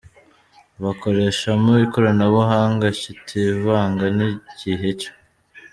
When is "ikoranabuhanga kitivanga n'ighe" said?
1.85-4.89